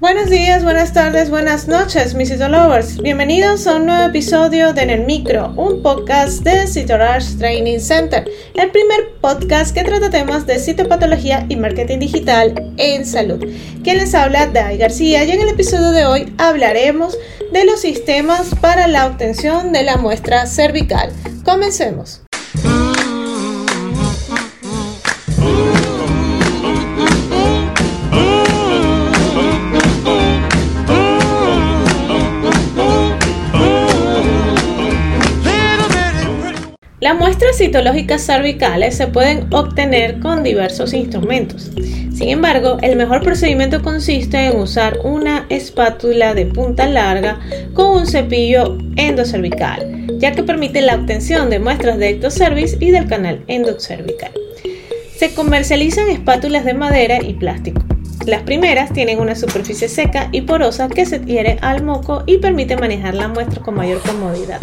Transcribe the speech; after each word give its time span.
Buenos 0.00 0.30
días, 0.30 0.62
buenas 0.62 0.92
tardes, 0.92 1.28
buenas 1.28 1.66
noches, 1.66 2.14
mis 2.14 2.30
Lovers. 2.30 3.02
Bienvenidos 3.02 3.66
a 3.66 3.74
un 3.74 3.86
nuevo 3.86 4.04
episodio 4.04 4.72
de 4.72 4.82
En 4.82 4.90
el 4.90 5.04
Micro, 5.04 5.52
un 5.56 5.82
podcast 5.82 6.44
de 6.44 6.68
Citorash 6.68 7.36
Training 7.36 7.80
Center, 7.80 8.24
el 8.54 8.70
primer 8.70 9.16
podcast 9.20 9.74
que 9.74 9.82
trata 9.82 10.08
temas 10.08 10.46
de 10.46 10.60
citopatología 10.60 11.46
y 11.48 11.56
marketing 11.56 11.98
digital 11.98 12.72
en 12.76 13.04
salud. 13.04 13.44
Quien 13.82 13.98
les 13.98 14.14
habla, 14.14 14.46
Dai 14.46 14.78
García, 14.78 15.24
y 15.24 15.32
en 15.32 15.40
el 15.40 15.48
episodio 15.48 15.90
de 15.90 16.06
hoy 16.06 16.32
hablaremos 16.38 17.18
de 17.52 17.64
los 17.64 17.80
sistemas 17.80 18.54
para 18.60 18.86
la 18.86 19.04
obtención 19.04 19.72
de 19.72 19.82
la 19.82 19.96
muestra 19.96 20.46
cervical. 20.46 21.12
Comencemos. 21.44 22.22
Las 37.00 37.16
muestras 37.16 37.56
citológicas 37.56 38.26
cervicales 38.26 38.96
se 38.96 39.06
pueden 39.06 39.46
obtener 39.54 40.18
con 40.18 40.42
diversos 40.42 40.92
instrumentos. 40.92 41.70
Sin 41.76 42.28
embargo, 42.28 42.78
el 42.82 42.96
mejor 42.96 43.22
procedimiento 43.22 43.82
consiste 43.82 44.46
en 44.46 44.56
usar 44.56 44.98
una 45.04 45.46
espátula 45.48 46.34
de 46.34 46.46
punta 46.46 46.88
larga 46.88 47.38
con 47.72 47.98
un 47.98 48.06
cepillo 48.08 48.78
endocervical, 48.96 50.08
ya 50.18 50.32
que 50.32 50.42
permite 50.42 50.80
la 50.80 50.96
obtención 50.96 51.50
de 51.50 51.60
muestras 51.60 51.98
de 51.98 52.08
ectocervix 52.08 52.76
y 52.80 52.90
del 52.90 53.06
canal 53.06 53.44
endocervical. 53.46 54.32
Se 55.16 55.32
comercializan 55.34 56.08
espátulas 56.10 56.64
de 56.64 56.74
madera 56.74 57.22
y 57.22 57.34
plástico. 57.34 57.80
Las 58.26 58.42
primeras 58.42 58.92
tienen 58.92 59.20
una 59.20 59.36
superficie 59.36 59.88
seca 59.88 60.30
y 60.32 60.40
porosa 60.40 60.88
que 60.88 61.06
se 61.06 61.16
adhiere 61.16 61.58
al 61.60 61.84
moco 61.84 62.24
y 62.26 62.38
permite 62.38 62.76
manejar 62.76 63.14
la 63.14 63.28
muestra 63.28 63.62
con 63.62 63.76
mayor 63.76 64.00
comodidad 64.00 64.58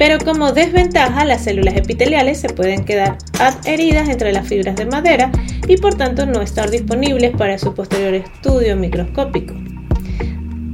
pero 0.00 0.16
como 0.18 0.52
desventaja 0.52 1.26
las 1.26 1.44
células 1.44 1.76
epiteliales 1.76 2.40
se 2.40 2.48
pueden 2.48 2.86
quedar 2.86 3.18
adheridas 3.38 4.08
entre 4.08 4.32
las 4.32 4.48
fibras 4.48 4.74
de 4.74 4.86
madera 4.86 5.30
y 5.68 5.76
por 5.76 5.94
tanto 5.94 6.24
no 6.24 6.40
estar 6.40 6.70
disponibles 6.70 7.36
para 7.36 7.58
su 7.58 7.74
posterior 7.74 8.14
estudio 8.14 8.78
microscópico. 8.78 9.52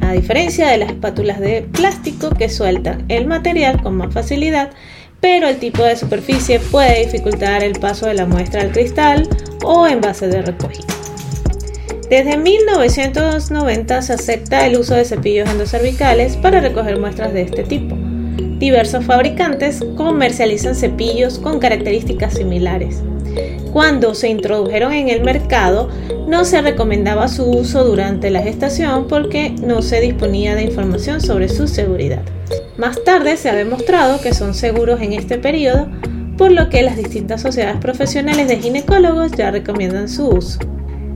A 0.01 0.13
diferencia 0.13 0.69
de 0.69 0.79
las 0.79 0.91
espátulas 0.91 1.41
de 1.41 1.63
plástico 1.63 2.31
que 2.31 2.49
sueltan 2.49 3.05
el 3.09 3.27
material 3.27 3.83
con 3.83 3.97
más 3.97 4.15
facilidad, 4.15 4.71
pero 5.21 5.49
el 5.49 5.57
tipo 5.57 5.83
de 5.83 5.97
superficie 5.97 6.61
puede 6.61 7.05
dificultar 7.05 7.65
el 7.65 7.81
paso 7.81 8.07
de 8.07 8.15
la 8.15 8.27
muestra 8.27 8.61
al 8.61 8.71
cristal 8.71 9.29
o 9.65 9.89
envase 9.89 10.29
de 10.29 10.43
recogida. 10.43 10.87
Desde 12.09 12.37
1990 12.37 14.03
se 14.03 14.13
acepta 14.13 14.65
el 14.69 14.79
uso 14.79 14.95
de 14.95 15.05
cepillos 15.05 15.51
endocervicales 15.51 16.37
para 16.37 16.61
recoger 16.61 17.01
muestras 17.01 17.33
de 17.33 17.43
este 17.43 17.65
tipo 17.65 18.06
diversos 18.59 19.05
fabricantes 19.05 19.84
comercializan 19.97 20.75
cepillos 20.75 21.39
con 21.39 21.59
características 21.59 22.34
similares. 22.34 23.03
Cuando 23.73 24.15
se 24.15 24.29
introdujeron 24.29 24.92
en 24.92 25.09
el 25.11 25.23
mercado, 25.23 25.91
no 26.27 26.45
se 26.45 26.62
recomendaba 26.62 27.29
su 27.29 27.45
uso 27.45 27.84
durante 27.84 28.31
la 28.31 28.42
gestación 28.42 29.07
porque 29.07 29.51
no 29.51 29.83
se 29.83 30.01
disponía 30.01 30.55
de 30.55 30.62
información 30.62 31.20
sobre 31.20 31.48
su 31.48 31.69
seguridad. 31.69 32.23
Más 32.79 33.03
tarde 33.05 33.37
se 33.37 33.51
ha 33.51 33.55
demostrado 33.55 34.20
que 34.20 34.33
son 34.33 34.55
seguros 34.55 35.01
en 35.03 35.12
este 35.12 35.39
periodo, 35.39 35.89
por 36.39 36.53
lo 36.53 36.69
que 36.69 36.83
las 36.83 36.97
distintas 36.97 37.42
sociedades 37.42 37.81
profesionales 37.81 38.48
de 38.48 38.59
ginecólogos 38.59 39.33
ya 39.33 39.51
recomiendan 39.51 40.09
su 40.09 40.29
uso. 40.29 40.59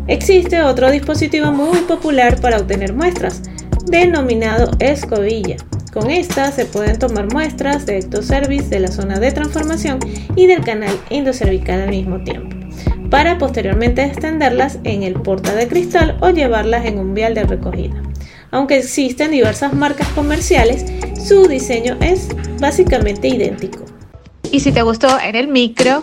Existe 0.07 0.63
otro 0.63 0.91
dispositivo 0.91 1.53
muy 1.53 1.79
popular 1.81 2.41
para 2.41 2.59
obtener 2.59 2.95
muestras, 2.95 3.43
denominado 3.87 4.71
escobilla. 4.81 5.57
Con 5.93 6.09
esta 6.09 6.53
se 6.53 6.67
pueden 6.67 7.01
tomar 7.01 7.33
muestras 7.33 7.85
de 7.85 7.99
ectocervix 7.99 8.71
de 8.71 8.79
la 8.79 8.89
zona 8.89 9.19
de 9.19 9.33
transformación 9.33 9.99
y 10.37 10.47
del 10.47 10.63
canal 10.63 10.97
endocervical 11.11 11.81
al 11.81 11.91
mismo 11.91 12.23
tiempo, 12.23 12.57
para 13.11 13.39
posteriormente 13.39 14.05
extenderlas 14.05 14.79
en 14.85 15.03
el 15.03 15.15
porta 15.15 15.53
de 15.55 15.67
cristal 15.67 16.17
o 16.21 16.31
llevarlas 16.31 16.87
en 16.87 17.01
un 17.01 17.13
vial 17.13 17.35
de 17.35 17.43
recogida. 17.43 18.01
Aunque 18.53 18.79
existen 18.79 19.33
diversas 19.33 19.73
marcas 19.73 20.07
comerciales, 20.09 20.85
su 21.21 21.49
diseño 21.49 21.97
es 22.01 22.29
básicamente 22.61 23.27
idéntico. 23.27 23.85
Y 24.53 24.61
si 24.61 24.71
te 24.71 24.83
gustó 24.83 25.19
en 25.21 25.35
el 25.35 25.49
micro, 25.49 26.03